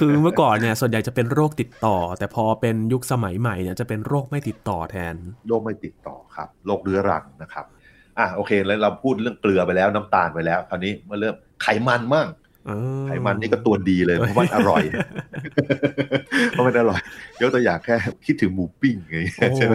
[0.00, 5.14] คือเมื่อก่อนเนี่ยส่วนใหญ่จะเป็นโรคติดต่อ แต่พอเป็นยุคสมัยใหม่เนี่ยจะเป็นโรคไม่ติดต่อแทน
[5.48, 7.64] โรคไม่ติดต่อครับโรคเรื้อรังนะครับ
[8.18, 12.26] อะโอเคแล้วเราพูดเรื่องเกลือไปแล้วน้ำตาลไปแล้วคราวนี้มาเริ่มไขมันมั่ง
[13.06, 14.82] ไขมันนี่ก็ตัวดีเลยเพราะมันอร่อย
[16.50, 17.00] เพราะมันอร่อย
[17.40, 17.94] ยกตัวอย่างแค่
[18.26, 19.18] คิดถึงหมูปิ้งไง
[19.56, 19.74] ใช่ไหม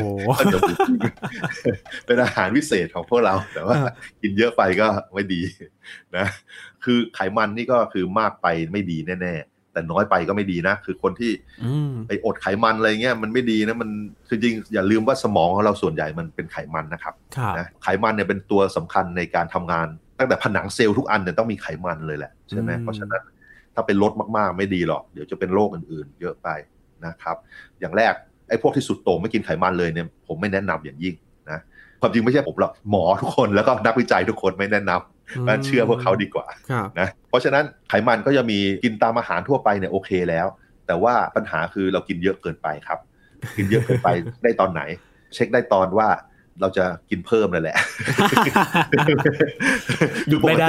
[2.05, 3.77] เป็นอาหารวิเศษของพวกเรา แต่ว่า
[4.21, 5.41] กินเยอะไปก็ไม่ดี
[6.17, 6.25] นะ
[6.83, 11.31] คือไขมันนี่ก็คือมากไปไม่ดีแน่ๆแต่น้อยไปก็ไม่ดีนะ คือคนที่
[12.07, 13.89] ไปอดไขมันอะไรเงี้ยมันไม่ดีนะมัน
[14.27, 17.13] คือจริงอย่าลืมว่าสมองของเราส่วนใหญ่มันเป็นไขมันนะครับ
[17.57, 19.87] นะไขมันเนี่ยเป็นตัวสำคัญในการทำงาน
[20.23, 23.21] ตั้งแต่ผนังเซลล์ทุกอันเนี่ยต้องมีไขมันเลยแหละใช่ไหมเพราะฉะนั้น
[23.75, 26.49] ถ้าเป็นลดมากๆไม่ดีหรอกเดี๋ยวจะเป็นโรคอื่นๆ เยอะไป
[27.05, 27.35] นะครับ
[27.79, 28.13] อย่างแรก
[28.49, 31.15] ไอ้พวกที่สุดโต่งไม่กินไขมันเลยเนี่ยผมไม่แนะนำอย่างยิ่ง
[31.51, 31.59] นะ
[32.01, 36.47] ความจริงไม่ใช่ผมหรอกหมอทุกคนแล้วก็นักวิจัยทุกคนไม่แนะนำก็เชื่อพวกเขาดีกว่า
[36.99, 40.47] นะเพราะฉะนั้นไขมันก็จะมีกินตามอาหารทั่วไปเนี่ยโอเคแล้ว
[40.87, 42.99] แต่ว่าปัญหาคือเรากินเยอะเกินไปครับ
[43.57, 44.09] กินเยอะเกินไป
[44.43, 44.81] ได้ตอนไหน
[45.33, 46.07] เช็คได้ตอนว่า
[46.61, 47.77] เราจะกินเพิ่มเลยแหละ
[50.29, 50.67] หยุดไม่ได้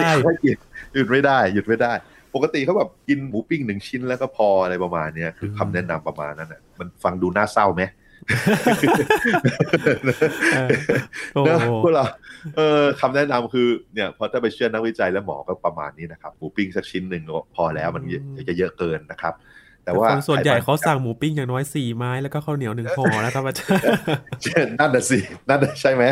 [0.94, 1.92] หยุดไม่ได้หยุดไม่ได้
[2.34, 7.82] ปกติเขาแบบกินหมูปิ้งหนึ่งชิ้นแล้วก็พออะไรประมาณนี้คือคำแนะนำประมาณนั้นอะมันฟังดูน่าเศร้าไหม
[11.46, 12.04] นะพวกเรา
[12.56, 17.22] เออคำแนะนำคือเนี่ยพอถ้าไปเชื่อนักวิจัยและหมอก็ประมาณนี้นะครับหมูปิ้งสักชิ้นหนึ่ง
[17.56, 18.02] พอแล้วมัน
[18.48, 19.34] จะเยอะเกินนะครับ
[19.84, 23.82] แต่ว่าคนส่วนใหญ่เขาสั่งหมูปิ้งอย่างน้อยสี่ไม้แล้วก็ข้าวเหนียวหนึ่งห่อนะครับอาจารย์
[24.78, 25.18] นั่นน่ะสิ
[25.48, 26.04] นั่นใช่ไหม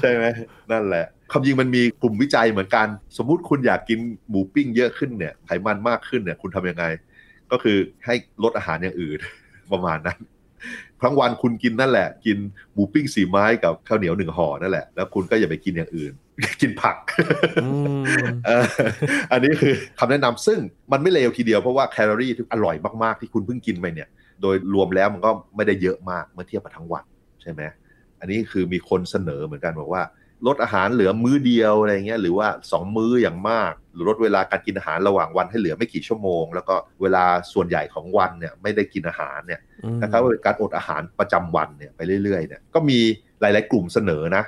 [0.00, 0.24] ใช่ไหม
[0.70, 2.86] นั่นแหละคำยิงมันมีกลุ่มวิจัยเหมือนกัน
[3.16, 6.84] สมมุติคุณอยากกินหมูปิ้งเยอะขึ้นเนี่ยไขมันมากขึ้นเนี่ยคุณทำยังไง
[7.50, 9.18] ก็คือให้ลดอาหารอย่างอื่น
[9.72, 10.18] ประมาณนั้น
[11.02, 12.38] ทั้งวันคุณกินนั่นแหละ กิน
[12.72, 16.12] หมูปิ้งสี่ไม้กับข้าวเหนียวหนึ่งห่อนั่นแหละ แล้วคุณก็อย่าไปกินอย่างอื่น
[16.60, 16.96] กินผัก
[19.32, 20.58] อันนี้คือคำแนะนำซึ่ง
[20.92, 24.08] มันไม่เลวทีเดียวเพราะว่าแคลอรี่ที่อร่อยมากๆที่คุณเพิ่งกินไปเนี่ย
[24.42, 27.04] โดยรวมแล้วมันก็ไม่ได้เยอะมากเมื่อเทียบกับทั้งวัน
[27.42, 27.62] ใช่ไหม
[28.20, 30.02] อันนี้คือมีคนเสนอเหมือนกันบอกว่า
[30.46, 39.60] ลดอาหารเหลือมื้อเดียวอะไรเงี้ยหรือว่า 2 มื้ออย่างมาก หรือลดเวลาการกินอาหารระหว่างวันให้เหลือไม่กี่ชั่วโมง แล้วก็เวลาส่วนใหญ่ของวันเนี่ยไม่ได้กินอาหารเนี่ย
[40.02, 42.98] นะครับการอดอาหารประจำวันเนี่ยไปเรื่อยๆเนี่ยก็มี
[43.40, 44.44] หลาย ๆ กลุ่มเสนอนะ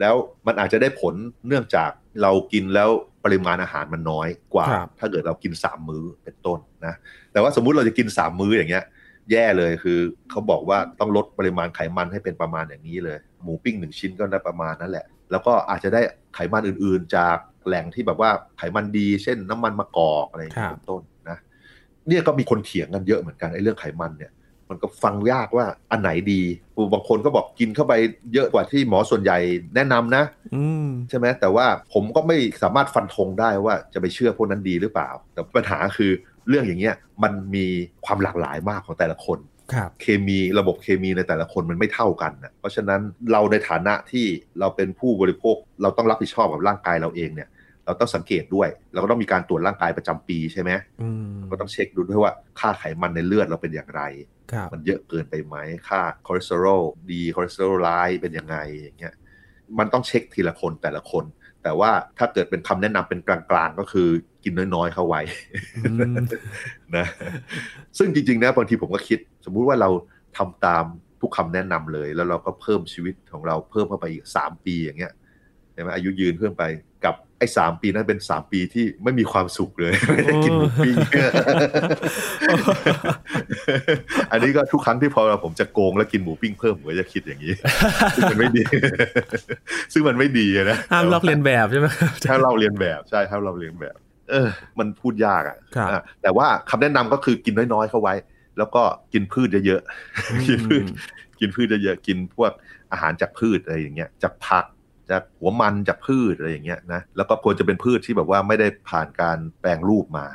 [0.00, 0.14] แล้ว
[0.46, 1.14] มันอาจจะได้ผล
[1.46, 1.90] เนื่องจาก
[2.22, 2.90] เรากินแล้ว
[3.24, 4.66] ปริมาณอาหารมันน้อยกว่า
[4.98, 6.94] ถ้าเกิดเรากิน 3 มื้อเป็นต้นนะ
[7.32, 8.84] แต่ว่าสมมุติเราจะกิน 3 มื้ออย่างเงี้ย
[9.30, 9.98] แย่เลยคือ
[10.30, 16.00] เขาบอกว่าต้องลดปริมาณไขมันให้เป็นประมาณอย่างนี้เลย หมูปิ้งหนึ่งชิ้นก็ได้ประมาณนั้นแหละ แล้วก็อาจจะได้
[16.34, 21.38] ไขมันอื่นๆ จากแหล่งที่แบบว่าไขมันดี เช่นน้ำมันมะกอกอะไรอย่างเงี้ยเป็นต้นนะ
[22.08, 24.32] เนี่ยก็มีคนเถียงกันเยอะเหมือนกันไอ้เรื่องไขมันเนี่ย
[24.70, 26.42] มันก็ฟังยากว่าอันไหนดี
[26.92, 27.92] บางคนก็บอกกินเข้าไป
[28.34, 29.38] เยอะกว่าที่หมอส่วนใหญ่
[29.74, 30.24] แนะนำนะ
[31.08, 36.10] ใช่ไหมแต่ว่าผมก็ไม่สามารถฟันธงได้ว่าจะไปเชื่อพวกนั้นดีหรือเปล่า แต่ปัญหาคือ
[36.48, 37.66] เรื่องอย่างเงี้ยมันมี
[38.06, 39.38] ความหลากหลายมากของแต่ละคน
[40.02, 43.00] เคมีระบบเคมีในแต่ละคนมันไม่เท่ากันนะเพราะฉะนั้น
[43.32, 44.26] เราในฐานะที่
[44.60, 47.48] เราเป็นผู้บริโภค เราต้องรับผิดชอบกับร่างกายเราเองเนี่ย
[47.86, 50.70] เราต้องสังเกตด้วย เราก็ต้องมีการตรวจร่างกายประจำปีใช่ไหม
[51.50, 54.02] ก็ต้องเช็คดูด้วยว่าค่าไขมันในเลือดเราเป็นอย่างไร
[54.72, 55.56] มันเยอะเกินไปไหม
[55.88, 57.90] ค่าคอเลสเตอรอลดีคอเลสเตอรอลเลว
[58.22, 59.14] เป็นยังไงอย่างเงี้ย
[59.78, 61.24] มันต้องเช็คทีละคนแต่ละคน
[61.62, 64.08] แต่ว่าถ้าเกิดเป็นคำแนะนำเป็นกลางๆก็คือ
[64.44, 65.22] กินน้อยๆเข้าไว้
[66.96, 67.06] นะ
[67.98, 69.90] ซึ่งจริงๆนะบางทีผมก็คิด สมมุติว่าเรา
[70.36, 70.84] ทำตาม
[71.20, 75.12] ทุกคำแนะนำเลย แล้วเราก็เพิ่มชีวิตของเราเพิ่มเข้าไปอีกสามปีอย่างเงี้ย
[75.72, 76.64] ใช่ไหมอายุยืนเพิ่มไป
[77.04, 80.96] กับไอ้สามปีนั้นเป็นสามปีที่ไม่มีความสุขเลยไม่ได้กินหมูปิ้ง
[84.30, 87.54] อันนี้ก็ทุกครั้งที่พอเราผมจะโกงแล้วกินหมูปิ้งเพิ่มผมก็จะคิดอย่างนี้
[88.16, 88.62] ซึ่งมันไม่ดี
[89.92, 91.86] ซึ่งมันไม่ดีนะห้ามลอกเลียนแบบใช่ไหม
[92.28, 93.96] ถ้าเราเรียนแบบใช่ถ้าเราเรียนแบบ
[94.30, 95.56] เออ มันพูดยากอะ
[96.22, 98.14] แต่ว่าคำแนะนำก็คือกินน้อยๆเข้าไว้
[98.58, 100.84] แล้วก็กินพืชเยอะๆกินพืช
[101.40, 102.52] กินพืชเยอะๆกินพวก
[102.92, 104.64] อาหารจากพืชอะไรอย่างเงี้ยจากผัก
[105.10, 110.26] จากหัวมันจากพืชอะไรอย่างเงี้ยนะแล้วก็ควรจะเป็นพืชที่แบบว่าไม่ได้ผ่านการแปลงรูปมา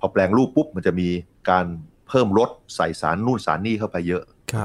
[0.00, 1.08] พอแปลงรูปปุ๊บมันจะมี
[1.50, 1.66] การ
[2.08, 4.22] เพิ่มรสใส่สารนู่นสารนี่เข้าไปเยอะ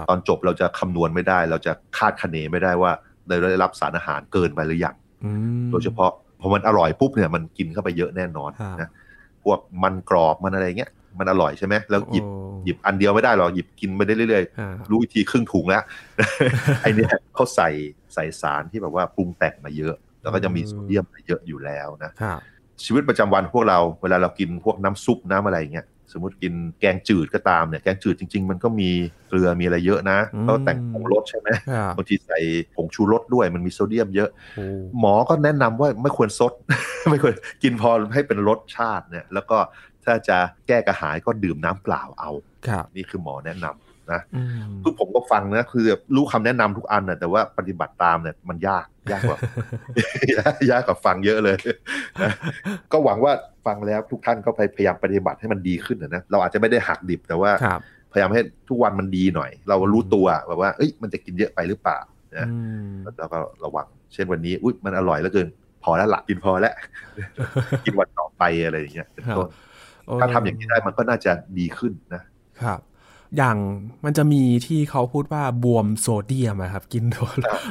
[0.09, 2.91] ตอนจบเราจะคำนวณไม่ได้ เราจะคาดคะเนไม่ได้ว่า
[3.27, 4.95] เราได้รับสารอาหารเกินไปหรือยัง
[5.71, 8.89] โดยเฉพาะพอมันอร่อยปุ๊บเนี่ยมันกินเข้าไปเยอะแน่นอนนะ
[9.43, 12.25] พวกมันกรอบมันอะไรเงี้ย มันอร่อยใช่ไหมแล้วหยิบ
[12.65, 15.83] หยิบอันเดียวไม่ได้หรอกหยิบกินไปได้เรื่อยๆรู้วิธีครึ่งถุงแล้ว
[16.81, 17.69] ไอเนี้ยเขาใส่
[18.13, 22.11] ใส่สารที่แบบว่าปรุงแต่งมาเยอะ แล้วก็จะมีโซเดียมเยอะอยู่แล้วนะ
[22.83, 28.89] ชีวิตประจำวันพวกเราเวลาเรากินพวกน้ำซุปน้ำอะไรเงี้ยสมมติกินแกงจืดก็ตามเนี่ยแกงจืดจริง ๆ มันก็มี
[29.27, 31.49] เกลือมีอะไรเยอะนะก็แต่งผงรสใช่ไหม
[31.97, 32.39] บางทีใส่
[32.75, 34.29] ผงชูรสด้วยมันมีโซเดียมเยอะ
[34.99, 36.53] หมอก็แนะนำว่าไม่ควรซด
[37.09, 39.57] ไม่ควรกินพอให้เป็นรสชาติเนี่ยแล้วก็
[40.07, 42.31] ถ้าจะแก้กระหายก็ดื่มน้ำเปล่าเอา
[42.95, 44.21] นี่คือหมอแนะนำนะ
[44.83, 49.39] คือผมก็ฟังนะคือรู้คำแนะนำทุกอันนะแต่ว่าปฏิบัติตามเนี่ยมันยากยากกว่า
[50.71, 51.55] ยากกว่าฟังเยอะเลย
[52.21, 52.31] นะ
[52.91, 53.33] ก็หวังว่า
[53.65, 57.51] ฟังแล้วทุกท่านก็พยายามปฏิบัติให้มันดีขึ้นนะเราอาจจะไม่ได้หักดิบแต่ว่า
[58.11, 61.99] พยายามให้ทุกวันมันดีหน่อย เรารู้ตัวแบบว่าเอ้ยมันจะกินเยอะไปหรือเปล่า
[62.37, 62.47] นะ
[63.19, 65.47] แล้วก็ระวัง เช่นวันนี้อุ้ยมันอร่อยแล้วเกิน
[65.83, 66.73] พอแล้วหลักกินพอแล้ว
[67.85, 69.47] กินวันต่อไปอะไรอย่างเงี้ยเป็นต้น
[70.21, 72.21] ถ้าทำอย่างนี้ได้มันก็น่าจะดีขึ้นนะ
[72.63, 72.79] ครับ
[73.37, 73.57] อย่าง
[74.05, 77.03] มันจะมีที่เขาพูดว่าบวมโซเดียมครับ กิน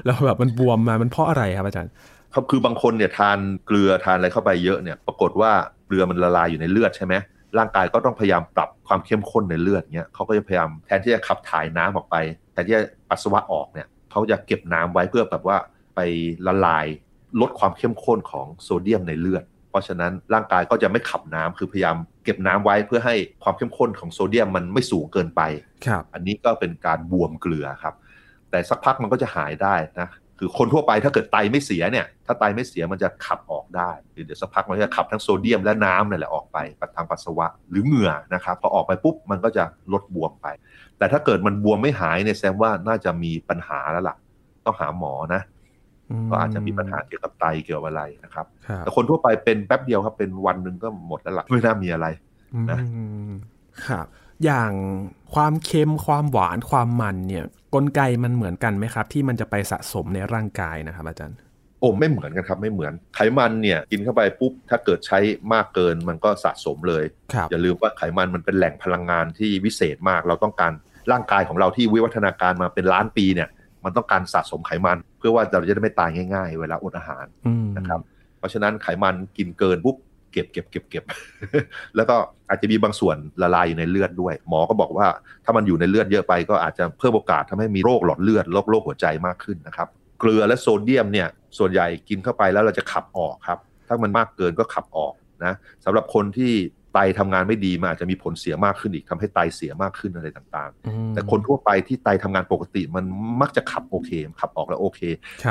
[0.05, 1.93] แล้วแบบมันบวมมามันเพราะอะไรครับอาจารย์
[2.35, 5.53] ครับคือบางคนเนี่ยทานเกลือทานอะไรเข้าไปเยอะเนี่ย ปรากฏว่า
[5.87, 7.15] เกลือมันละลายอยู่ในเลือดใช่ไหม
[7.59, 12.17] ร่างกายก็ต้องพยายามปรับความเข้มข้นในเลือดเนี่ยเขาก็จะพยายามแทนที่จะขับถ่ายน้ำออกไป
[12.53, 15.57] แทนที่จะปัสสาวะออกเนี่ยเขาจะเก็บน้ำไว้เพื่อแบบว่า
[15.95, 16.01] ไป
[16.47, 16.87] ละลาย
[17.41, 25.43] ลดความเข้มข้นของโซเดียมในเลือดเพ ราะฉะนั้นร่างกายก็จะไม่ขับน้ำคือพยายามเก็บน้ำไว้เพื่อให้ความเข้มข้นของโซเดียมมันไม่สูงเกินไป
[26.15, 27.95] อันนี้ก็เป็นการบวมเกลือครับ
[28.51, 30.09] แต่สักพักมันก็จะหายได้นะ
[30.39, 36.59] คือคนทั่วไปถ้าเกิดไตไม่เสียเนี่ย ถ้าไตไม่เสียมันจะขับออกได้เดี๋ยวสักพักมันจะขับทั้งโซเดียมและน้ำนั่นแหละออกไป
[36.97, 40.47] ทางปัสสาวะหรือเหงื่อนะครับพอออกไปปุ๊บมันก็จะลดบวมไป
[40.99, 44.17] แต่ถ้าเกิดมันบวมไม่หายเนี่ยแสดงว่าน่าจะมีปัญหาแล้วล่ะ
[44.65, 45.43] ต้องหาหมอนะ
[46.31, 48.47] ก็อาจจะมีปัญหาเกี่ยวกับไตเกี่ยวกับอะไรนะครับ
[48.79, 52.07] แต่คนทั่วไปเป็นแป๊บเดียวครับเป็นวันหนึ่งก็หมดแล้วล่ะไม่น่ามีอะไร
[52.71, 52.79] นะ
[53.87, 54.07] ครับ
[54.45, 54.73] อย่าง
[55.35, 61.39] ความเค็มความหวานความมันเนี่ยกลไกมันเหมือนกันไหมครับ ที่มันจะไปสะสมในร่างกายนะครับ อาจารย์
[61.81, 65.19] โอ้ไม่เหมือนกันครับไม่เหมือนไขมันเนี่ยกินเข้าไปปุ๊บถ้าเกิดใช้
[65.53, 67.05] มากเกินมันก็สะสมเลย
[67.51, 70.73] อย่าลืมว่าไขมันมันเป็นแหล่งพลังงานที่วิเศษมาก เราต้องการ
[71.13, 73.49] ร่างกายของเราที่วิวัฒนาการมาเป็นล้านปีเนี่ย
[73.87, 77.25] มันต้องการสะสมไขมัน เพื่อว่าเราจะได้ไม่ตายง่าย ๆ เวลาอดอาหาร
[77.77, 78.01] นะครับ
[78.39, 79.97] เพราะฉะนั้นไขมันกินเกินปุ๊บ
[80.33, 81.05] เก็บเก็บเก็บเก็บ
[81.97, 82.17] แล้วก็
[82.49, 85.07] อาจจะมีบางส่วนละลายอยู่ในเลือดด้วย หมอก็บอกว่า
[85.45, 89.89] ถ้ามันอยู่ในเลือดเยอะไป ก็อาจจะเพิ่มโอกาสทำให้มีโรคหลอดเลือดโรคโรคหัวใจมากขึ้นนะครับ
[90.21, 95.13] เกลือและโซเดียมเนี่ยส่วนใหญ่กินเข้าไปแล้วเราจะขับออกครับ ถ้ามันมากเกินก็ขับออก
[95.45, 96.53] นะสำหรับคนที่
[96.97, 103.05] ไตทำงานไม่ดีมันอาจจะมีผลเสียมากขึ้นอีกทำให้ไตเสียมากขึ้นอะไรต่างๆ แต่คนทั่วไปที่ไตทำงานปกติมัน
[103.41, 105.01] มักจะขับโอเค ขับออกแล้วโอเค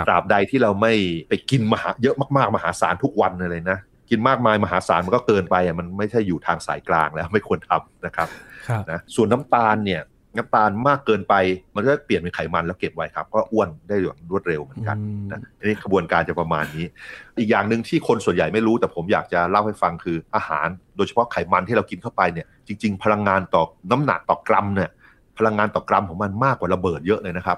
[0.07, 0.93] ตราบใดที่เราไม่
[1.29, 3.79] ไปกินมหาเยอะมากๆ มหาศาลทุกวันเลยนะ
[4.09, 8.29] กินมากมายมหาศาลมันก็เกินไปอะมันไม่ใช่อยู่ทางสายกลางแล้วไม่ควรทำนะครับ
[8.91, 10.01] นะส่วนน้ำตาลเนี่ย
[10.37, 11.33] น้ำตาลมากเกินไป
[11.75, 14.97] มันก็เปลี่ยนเป็นไขมันแล้วเก็บไว้ครับ ก็อ้วนได้อย่างรวดเร็วเหมือนกัน
[15.31, 16.85] นะนี่ขบวนการจะประมาณนี้
[17.39, 24.89] อีกอย่างหนึ่งที่คนส่วนใหญ่ไม่รู้แต่ผมอยากจะเล่าให้ฟังคืออาหาร โดยเฉพาะไขมันที่เรากินเข้าไปเนี่ยจริง ๆ พลังงานต่อน้ำหนักต่อกรัมเนี่ย
[25.37, 27.57] พลังงานต่อกรัมของมันมากกว่าระเบิดเยอะเลยนะครับ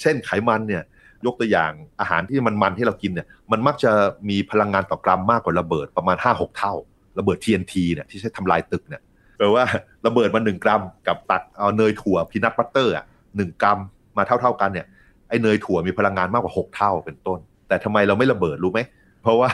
[0.00, 0.82] เช่นไขมันเนี่ย
[1.26, 1.70] ยกตัวอย่าง
[2.00, 3.92] อาหารที่มันมันที่เรากินเนี่ยมันมักจะ
[4.28, 6.74] มีพลังงานต่อกรัมมากกว่าระเบิดประมาณ 5-6 เท่า
[7.18, 9.02] ระเบิด TNT เนี่ยที่ใช้ทำลายตึกเนี่ย
[9.38, 9.64] แปลว่า
[10.06, 13.04] ระเบิดมาหนึ่งกรัม กับตักเอาเนยถั่วพีนัทบัตเตอร์อะ
[13.36, 13.78] หนึ่งกรัม
[14.16, 14.86] มาเท่า ๆกันเนี่ย
[15.28, 18.80] ไอ้เนยถั่วมีพลังงานมากกว่า6เท่าเป็นต้น แต่ทำไมเราไม่ระเบิดรู้ไหม
[19.22, 19.50] เพราะว่า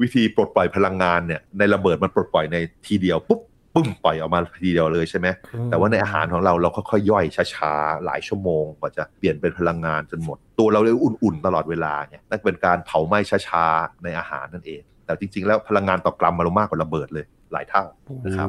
[0.00, 3.40] วิธีปลดปล่อยพลังงานเนี่ยในระเบิดมันปลดปล่อยในทีเดียวปุ๊บ
[3.74, 5.26] ปึ้มปล่อยออกมาทีเดียวเลยใช่ไหม
[5.70, 17.84] แต่ว่าในอาหารของเราเราค่อยๆย่อยช้าๆหลายชั่วโมงกว่าจะเปลี่ยนเป็นพลังงานจนหมด ตัวเราเลยอุ่นๆตลอดเวลาเนี่ยนั่นเป็นการเผาไหม้ช้าๆในอาหารนั่นเอง แต่จริงๆ แล้วพลังงานต่อกรัมมันมากกว่าระเบิดเลย หลายเท่า
[18.24, 18.48] นะครับ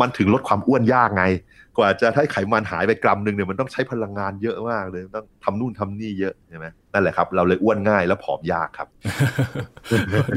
[0.00, 1.24] มันถึงลดความอ้วนยากไง
[1.78, 8.88] กว่าจะให้ไขมันหายไปกรัมหนึ่งเนี่ยมันต้องใช้พลังงานเยอะมากเลยต้องทำนู่นทำนี่เยอะใช่ไหมนั่นแหละครับ เราเลยอ้วนง่ายแล้วผอมยากครับ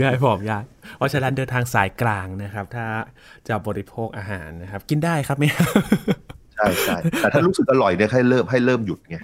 [0.02, 0.64] ง่ายผอมยาก
[0.98, 2.86] เพราะฉะนั้นเดินทางสายกลางนะครับ ถ้า
[3.48, 5.56] จะบริโภคอาหารนะครับ กินได้ครับเนี่ย
[6.56, 9.18] ใช่ใช่แต่ถ้ารู้สึกอร่อยเนี่ยให้เริ่มให้เริ่มหยุดไง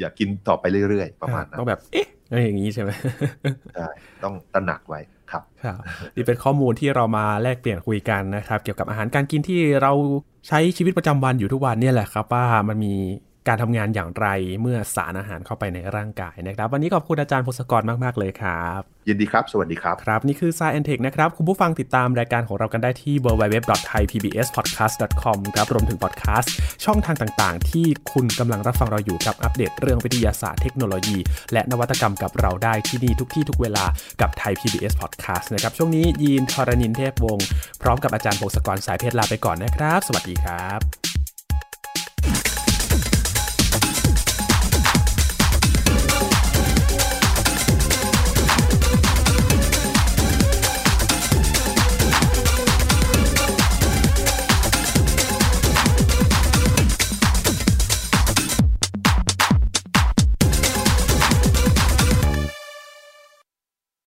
[0.00, 2.90] อย่ากินต่อไปเรื่อยๆประมาณนั้นต้องแบบเอ๊ะอะไรอย่างนี้ใช่ไหม
[3.74, 3.88] ใช่
[4.24, 5.78] ต้องตระหนักไว้ ครับครับ
[6.16, 9.92] นี่เป็นข้อมูลที่เรามาแลกเปลี่ยนคุยกันนะครับ เกี่ยวกับอาหารการกินที่เรา
[10.48, 12.94] ใช้ชีวิตประจำวันอยู่ทุกวันเนี่ยแหละครับ ว่ามันมี
[13.48, 14.26] การทำงานอย่างไร
[14.60, 26.52] เมื่อสารอาหารเข้าไปในร่างกายนะครับ วันนี้ขอบคุณอาจารย์พศกรมาก ๆ เลยครับ ยินดีครับ สวัสดีครับ ครับ นี่คือ s ายแอนเทคนะครับ คุณผู้ฟังติดตามรายการของเรากันได้ที่ www.thaipbspodcast.com ครับรวมถึงพอดแคสต์
[26.84, 31.18] ช่องทางต่างๆ ที่คุณกำลังรับฟังเราอยู่กับอัปเดตเรื่องวิทยาศาสตร์เทคโนโลยี
[31.52, 33.84] และนวัตกรรมกับเราได้ที่นี่ทุกที่ทุกเวลา
[34.20, 37.46] กับไทย PBS Podcast นะครับช่วงนี้ยีนทรณินเทพวงศ์
[37.82, 40.97] พร้อมกับอาจารย์พงศกรสายเพชรลาไปก่อนนะครับ สวัสดีครับ